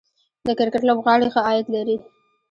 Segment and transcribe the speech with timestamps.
[0.47, 1.97] د کرکټ لوبغاړي ښه عاید لري